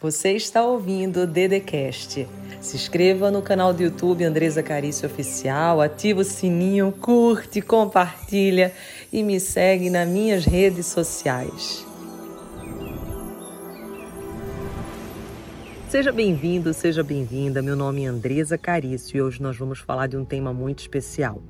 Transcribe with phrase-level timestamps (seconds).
[0.00, 2.24] Você está ouvindo o Dedecast.
[2.60, 8.72] Se inscreva no canal do YouTube Andresa Carício Oficial, ativa o sininho, curte, compartilha
[9.12, 11.84] e me segue nas minhas redes sociais.
[15.88, 17.60] Seja bem-vindo, seja bem-vinda.
[17.60, 21.42] Meu nome é Andresa Carício e hoje nós vamos falar de um tema muito especial.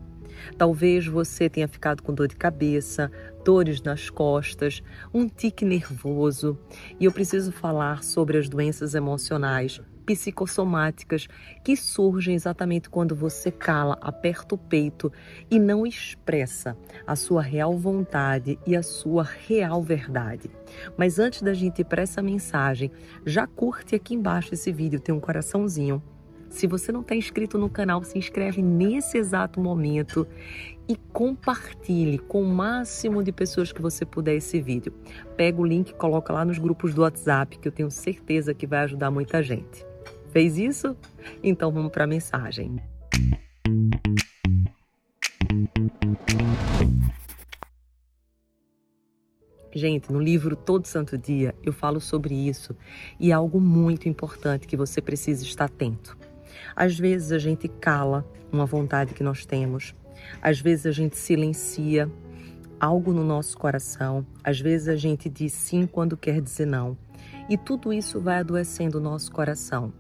[0.57, 3.11] Talvez você tenha ficado com dor de cabeça,
[3.45, 4.83] dores nas costas,
[5.13, 6.59] um tique nervoso.
[6.99, 11.29] E eu preciso falar sobre as doenças emocionais psicossomáticas
[11.63, 15.13] que surgem exatamente quando você cala, aperta o peito
[15.51, 16.75] e não expressa
[17.07, 20.51] a sua real vontade e a sua real verdade.
[20.97, 22.91] Mas antes da gente ir para essa mensagem,
[23.27, 26.03] já curte aqui embaixo esse vídeo, tem um coraçãozinho
[26.49, 30.27] se você não está inscrito no canal, se inscreve nesse exato momento
[30.89, 34.93] e compartilhe com o máximo de pessoas que você puder esse vídeo.
[35.37, 38.67] Pega o link e coloca lá nos grupos do WhatsApp, que eu tenho certeza que
[38.67, 39.87] vai ajudar muita gente.
[40.31, 40.97] Fez isso?
[41.43, 42.77] Então vamos para a mensagem.
[49.75, 52.75] Gente, no livro Todo Santo Dia eu falo sobre isso
[53.21, 56.17] e é algo muito importante que você precisa estar atento.
[56.75, 59.95] Às vezes a gente cala uma vontade que nós temos,
[60.43, 62.11] às vezes a gente silencia
[62.81, 66.97] algo no nosso coração, às vezes a gente diz sim quando quer dizer não.
[67.49, 69.93] E tudo isso vai adoecendo o nosso coração.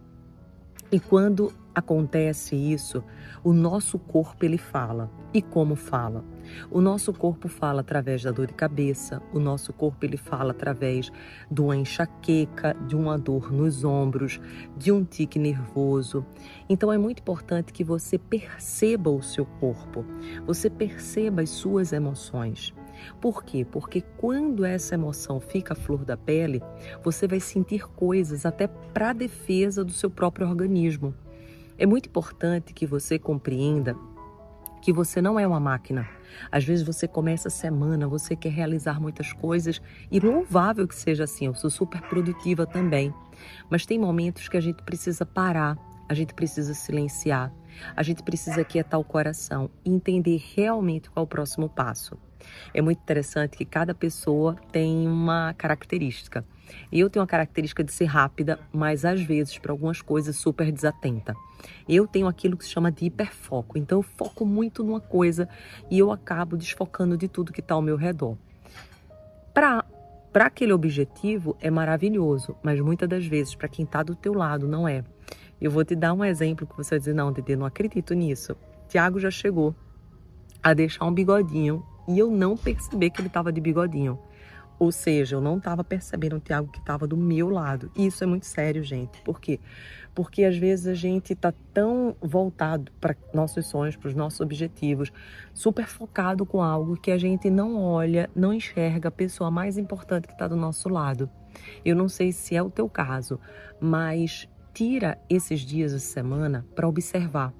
[0.90, 3.02] E quando acontece isso,
[3.42, 5.10] o nosso corpo ele fala.
[5.32, 6.24] E como fala?
[6.70, 11.10] O nosso corpo fala através da dor de cabeça, o nosso corpo ele fala através
[11.50, 14.40] de uma enxaqueca, de uma dor nos ombros,
[14.76, 16.24] de um tique nervoso.
[16.68, 20.04] Então é muito importante que você perceba o seu corpo,
[20.46, 22.74] você perceba as suas emoções.
[23.20, 23.64] Por quê?
[23.64, 26.62] Porque quando essa emoção fica à flor da pele,
[27.02, 31.14] você vai sentir coisas até para defesa do seu próprio organismo.
[31.80, 33.94] É muito importante que você compreenda
[34.80, 36.08] que você não é uma máquina.
[36.50, 39.80] Às vezes você começa a semana, você quer realizar muitas coisas
[40.10, 43.12] e louvável que seja assim, eu sou super produtiva também.
[43.70, 45.76] Mas tem momentos que a gente precisa parar,
[46.08, 47.52] a gente precisa silenciar,
[47.94, 52.16] a gente precisa quietar o coração e entender realmente qual é o próximo passo.
[52.72, 56.44] É muito interessante que cada pessoa tem uma característica.
[56.92, 61.34] Eu tenho a característica de ser rápida, mas às vezes, para algumas coisas, super desatenta.
[61.88, 65.48] Eu tenho aquilo que se chama de hiperfoco, então eu foco muito numa coisa
[65.90, 68.36] e eu acabo desfocando de tudo que está ao meu redor.
[69.52, 69.84] Para
[70.30, 74.68] para aquele objetivo é maravilhoso, mas muitas das vezes para quem está do teu lado
[74.68, 75.02] não é.
[75.60, 78.54] Eu vou te dar um exemplo que você vai dizer, não, Dede, não acredito nisso.
[78.88, 79.74] Tiago já chegou
[80.62, 84.18] a deixar um bigodinho e eu não percebi que ele estava de bigodinho.
[84.78, 87.90] Ou seja, eu não estava percebendo o Tiago que estava do meu lado.
[87.96, 89.20] E isso é muito sério, gente.
[89.22, 89.58] Por quê?
[90.14, 95.12] Porque às vezes a gente está tão voltado para nossos sonhos, para os nossos objetivos,
[95.52, 100.28] super focado com algo que a gente não olha, não enxerga a pessoa mais importante
[100.28, 101.28] que está do nosso lado.
[101.84, 103.40] Eu não sei se é o teu caso,
[103.80, 104.48] mas
[104.78, 107.52] tira esses dias da semana para observar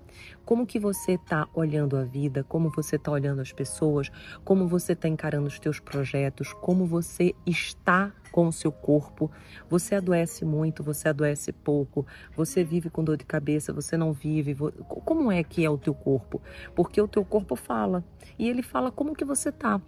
[0.45, 4.09] como que você está olhando a vida, como você está olhando as pessoas,
[4.45, 9.29] como você está encarando os teus projetos, como você está com o seu corpo.
[9.69, 12.07] Você adoece muito, você adoece pouco,
[12.37, 14.55] você vive com dor de cabeça, você não vive.
[14.55, 16.41] Como é que é o teu corpo?
[16.73, 18.05] Porque o teu corpo fala
[18.39, 19.81] e ele fala como que você está.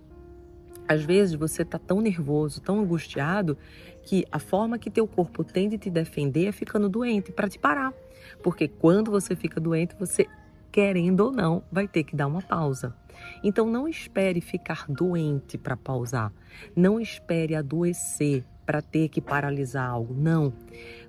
[0.91, 3.57] Às vezes você está tão nervoso, tão angustiado,
[4.03, 7.61] que a forma que teu corpo tem de te defender é ficando doente para te
[7.61, 7.95] parar.
[8.43, 10.27] Porque quando você fica doente, você,
[10.71, 12.95] querendo ou não, vai ter que dar uma pausa.
[13.43, 16.33] Então não espere ficar doente para pausar.
[16.75, 20.15] Não espere adoecer para ter que paralisar algo.
[20.15, 20.53] Não.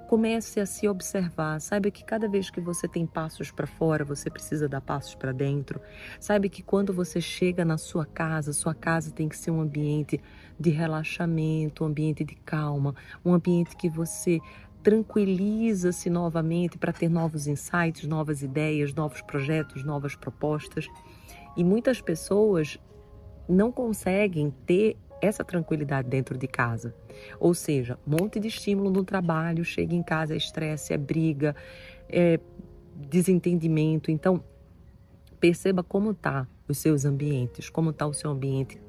[0.08, 1.62] Comece a se observar.
[1.62, 5.32] Saiba que cada vez que você tem passos para fora, você precisa dar passos para
[5.32, 5.80] dentro.
[6.20, 10.20] Saiba que quando você chega na sua casa, sua casa tem que ser um ambiente
[10.60, 12.94] de relaxamento, um ambiente de calma,
[13.24, 14.40] um ambiente que você
[14.84, 20.88] tranquiliza-se novamente para ter novos insights, novas ideias, novos projetos, novas propostas.
[21.56, 22.80] E muitas pessoas
[23.48, 26.96] não conseguem ter essa tranquilidade dentro de casa.
[27.40, 31.56] Ou seja, monte de estímulo no trabalho, chega em casa é estresse, é briga,
[32.10, 32.40] é
[32.96, 34.10] desentendimento.
[34.10, 34.44] Então,
[35.40, 38.82] perceba como tá os seus ambientes, como está o seu ambiente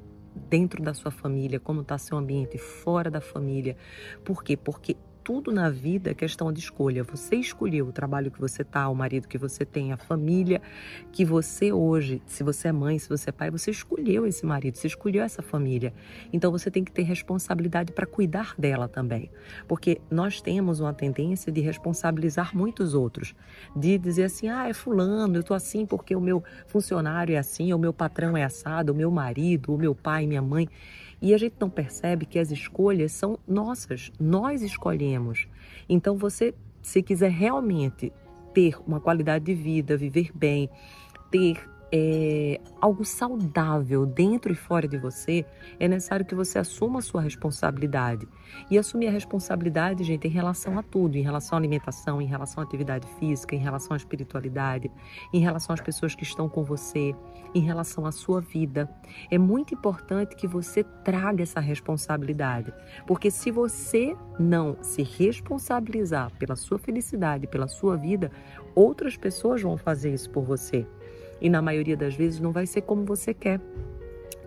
[0.49, 3.77] dentro da sua família, como está seu ambiente fora da família.
[4.25, 4.57] Por quê?
[4.57, 7.03] Porque tudo na vida é questão de escolha.
[7.05, 10.61] Você escolheu o trabalho que você tá, o marido que você tem, a família
[11.13, 14.77] que você hoje, se você é mãe, se você é pai, você escolheu esse marido,
[14.77, 15.93] você escolheu essa família.
[16.33, 19.31] Então você tem que ter responsabilidade para cuidar dela também.
[19.69, 23.35] Porque nós temos uma tendência de responsabilizar muitos outros,
[23.77, 27.73] de dizer assim: "Ah, é fulano, eu tô assim porque o meu funcionário é assim,
[27.73, 30.69] o meu patrão é assado, o meu marido, o meu pai, minha mãe".
[31.23, 35.47] E a gente não percebe que as escolhas são nossas, nós escolhemos.
[35.89, 36.53] Então, você,
[36.83, 38.13] se quiser realmente
[38.53, 40.69] ter uma qualidade de vida, viver bem,
[41.31, 45.45] ter é, algo saudável dentro e fora de você,
[45.79, 48.27] é necessário que você assuma a sua responsabilidade.
[48.71, 52.63] E assumir a responsabilidade, gente, em relação a tudo, em relação à alimentação, em relação
[52.63, 54.91] à atividade física, em relação à espiritualidade,
[55.33, 57.15] em relação às pessoas que estão com você,
[57.55, 58.89] em relação à sua vida.
[59.31, 62.73] É muito importante que você traga essa responsabilidade,
[63.07, 68.31] porque se você não se responsabilizar pela sua felicidade, pela sua vida,
[68.75, 70.87] outras pessoas vão fazer isso por você
[71.43, 73.61] e na maioria das vezes não vai ser como você quer.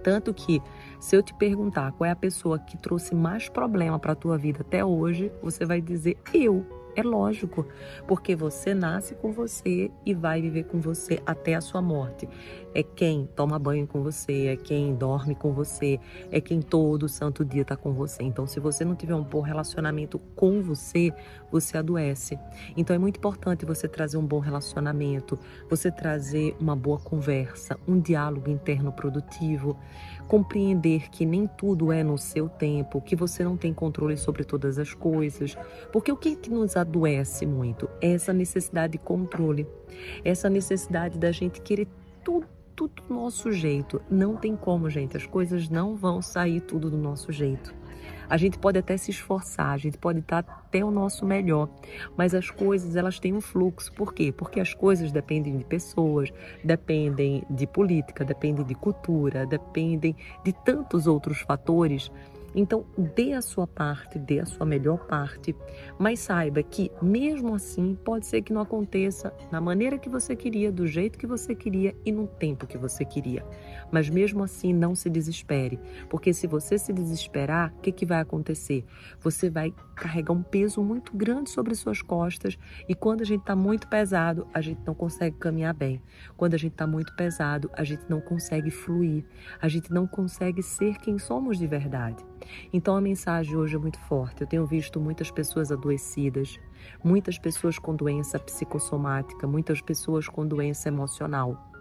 [0.01, 0.61] Tanto que,
[0.99, 4.37] se eu te perguntar qual é a pessoa que trouxe mais problema para a tua
[4.37, 6.65] vida até hoje, você vai dizer eu.
[6.95, 7.67] É lógico,
[8.07, 12.27] porque você nasce com você e vai viver com você até a sua morte.
[12.73, 15.99] É quem toma banho com você, é quem dorme com você,
[16.31, 18.23] é quem todo santo dia está com você.
[18.23, 21.11] Então, se você não tiver um bom relacionamento com você,
[21.51, 22.39] você adoece.
[22.77, 25.37] Então, é muito importante você trazer um bom relacionamento,
[25.69, 29.77] você trazer uma boa conversa, um diálogo interno produtivo
[30.27, 34.77] compreender que nem tudo é no seu tempo, que você não tem controle sobre todas
[34.77, 35.57] as coisas.
[35.91, 39.67] Porque o que, que nos adoece muito é essa necessidade de controle,
[40.23, 41.87] essa necessidade da gente querer
[42.23, 44.01] tudo tudo do nosso jeito.
[44.11, 45.15] Não tem como, gente.
[45.15, 47.73] As coisas não vão sair tudo do nosso jeito.
[48.29, 51.69] A gente pode até se esforçar, a gente pode estar até o nosso melhor,
[52.17, 53.91] mas as coisas elas têm um fluxo.
[53.93, 54.31] Por quê?
[54.31, 56.31] Porque as coisas dependem de pessoas,
[56.63, 62.11] dependem de política, dependem de cultura, dependem de tantos outros fatores
[62.55, 65.53] então, dê a sua parte, dê a sua melhor parte,
[65.99, 70.71] mas saiba que, mesmo assim, pode ser que não aconteça na maneira que você queria,
[70.71, 73.45] do jeito que você queria e no tempo que você queria.
[73.91, 75.79] Mas, mesmo assim, não se desespere,
[76.09, 78.85] porque se você se desesperar, o que, que vai acontecer?
[79.19, 82.57] Você vai carregar um peso muito grande sobre suas costas
[82.87, 86.01] e quando a gente está muito pesado, a gente não consegue caminhar bem.
[86.37, 89.25] Quando a gente está muito pesado, a gente não consegue fluir,
[89.61, 92.23] a gente não consegue ser quem somos de verdade.
[92.71, 94.41] Então a mensagem hoje é muito forte.
[94.41, 96.59] Eu tenho visto muitas pessoas adoecidas,
[97.03, 101.71] muitas pessoas com doença psicossomática, muitas pessoas com doença emocional.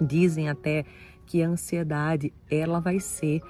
[0.00, 0.84] Dizem até
[1.26, 3.40] que a ansiedade ela vai ser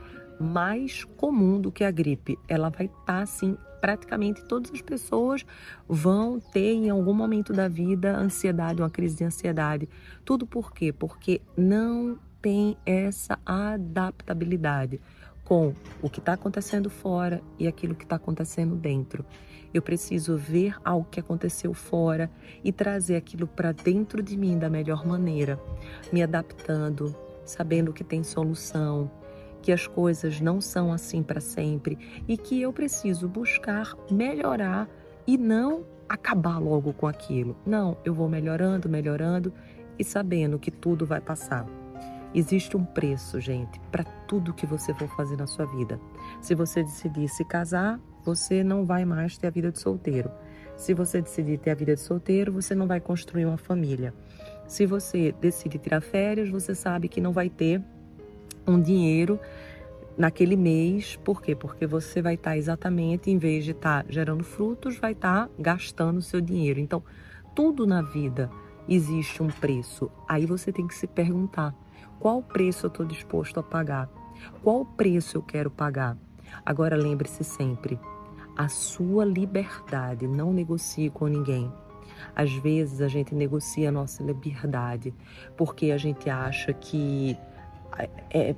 [0.40, 2.38] mais comum do que a gripe.
[2.48, 5.44] Ela vai estar tá, assim, praticamente todas as pessoas
[5.88, 9.88] vão ter em algum momento da vida ansiedade, uma crise de ansiedade.
[10.24, 10.92] Tudo por quê?
[10.92, 15.00] Porque não tem essa adaptabilidade
[15.44, 19.24] com o que está acontecendo fora e aquilo que está acontecendo dentro.
[19.72, 22.30] Eu preciso ver algo que aconteceu fora
[22.62, 25.60] e trazer aquilo para dentro de mim da melhor maneira,
[26.12, 27.14] me adaptando,
[27.44, 29.10] sabendo que tem solução,
[29.60, 31.98] que as coisas não são assim para sempre
[32.28, 34.88] e que eu preciso buscar melhorar
[35.26, 37.56] e não acabar logo com aquilo.
[37.66, 39.52] Não, eu vou melhorando, melhorando
[39.98, 41.66] e sabendo que tudo vai passar.
[42.34, 46.00] Existe um preço, gente, para tudo que você for fazer na sua vida.
[46.40, 50.30] Se você decidir se casar, você não vai mais ter a vida de solteiro.
[50.76, 54.12] Se você decidir ter a vida de solteiro, você não vai construir uma família.
[54.66, 57.80] Se você decidir tirar férias, você sabe que não vai ter
[58.66, 59.38] um dinheiro
[60.18, 61.16] naquele mês.
[61.22, 61.54] Por quê?
[61.54, 66.40] Porque você vai estar exatamente, em vez de estar gerando frutos, vai estar gastando seu
[66.40, 66.80] dinheiro.
[66.80, 67.02] Então,
[67.54, 68.50] tudo na vida
[68.88, 70.10] existe um preço.
[70.28, 71.74] Aí você tem que se perguntar:
[72.24, 74.08] qual preço eu estou disposto a pagar?
[74.62, 76.16] Qual preço eu quero pagar?
[76.64, 78.00] Agora lembre-se sempre:
[78.56, 81.70] a sua liberdade não negocie com ninguém.
[82.34, 85.12] Às vezes a gente negocia a nossa liberdade
[85.54, 87.36] porque a gente acha que
[87.98, 88.56] é, é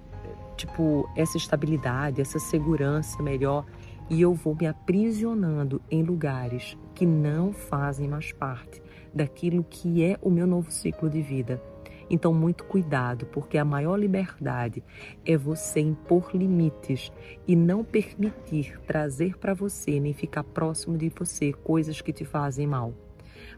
[0.56, 3.66] tipo essa estabilidade, essa segurança melhor
[4.08, 8.80] e eu vou me aprisionando em lugares que não fazem mais parte
[9.12, 11.60] daquilo que é o meu novo ciclo de vida.
[12.08, 14.82] Então, muito cuidado, porque a maior liberdade
[15.24, 17.10] é você impor limites
[17.46, 22.66] e não permitir trazer para você, nem ficar próximo de você, coisas que te fazem
[22.66, 22.94] mal.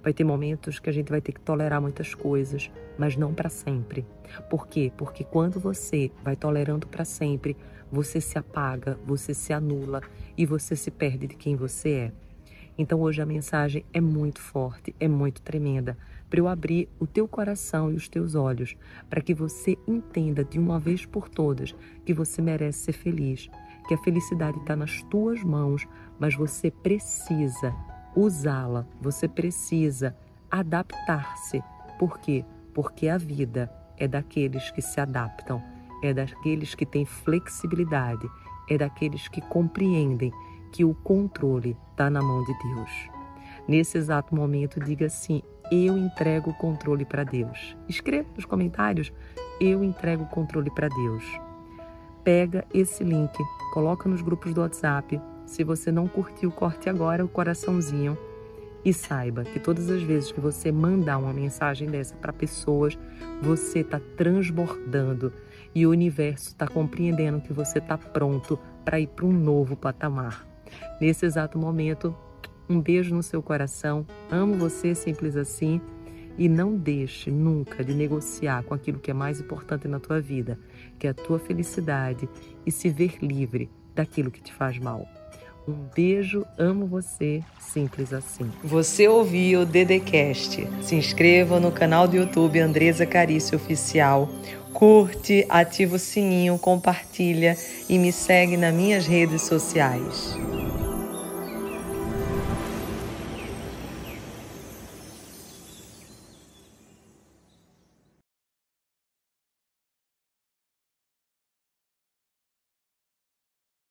[0.02, 3.49] Vai ter momentos que a gente vai ter que tolerar muitas coisas, mas não para
[3.49, 4.07] sempre.
[4.49, 4.93] Por quê?
[4.97, 7.57] Porque quando você vai tolerando para sempre,
[7.90, 10.02] você se apaga, você se anula
[10.37, 12.12] e você se perde de quem você é.
[12.76, 15.97] Então hoje a mensagem é muito forte, é muito tremenda,
[16.28, 18.76] para eu abrir o teu coração e os teus olhos,
[19.08, 23.49] para que você entenda de uma vez por todas que você merece ser feliz,
[23.87, 25.87] que a felicidade está nas tuas mãos,
[26.18, 27.75] mas você precisa
[28.14, 30.16] usá-la, você precisa
[30.50, 31.62] adaptar-se.
[31.99, 32.44] Por quê?
[32.75, 35.62] Porque a vida é daqueles que se adaptam,
[36.02, 38.28] é daqueles que têm flexibilidade,
[38.68, 40.32] é daqueles que compreendem
[40.73, 43.11] que o controle está na mão de Deus.
[43.66, 47.76] Nesse exato momento, diga assim: Eu entrego o controle para Deus.
[47.88, 49.12] Escreva nos comentários:
[49.60, 51.25] Eu entrego o controle para Deus.
[52.25, 53.37] Pega esse link,
[53.72, 55.20] coloca nos grupos do WhatsApp.
[55.46, 58.16] Se você não curtiu, corte agora o coraçãozinho
[58.84, 62.98] e saiba que todas as vezes que você mandar uma mensagem dessa para pessoas,
[63.42, 65.32] você está transbordando
[65.75, 70.46] e o universo está compreendendo que você está pronto para ir para um novo patamar.
[71.00, 72.14] Nesse exato momento,
[72.68, 74.06] um beijo no seu coração.
[74.30, 75.80] Amo você simples assim.
[76.37, 80.56] E não deixe nunca de negociar com aquilo que é mais importante na tua vida,
[80.96, 82.28] que é a tua felicidade
[82.64, 85.08] e se ver livre daquilo que te faz mal.
[85.66, 88.50] Um beijo, amo você, simples assim.
[88.64, 90.66] Você ouviu o Dedecast.
[90.80, 94.30] Se inscreva no canal do YouTube Andresa Carício Oficial.
[94.72, 97.54] Curte, ativa o sininho, compartilha
[97.88, 100.34] e me segue nas minhas redes sociais.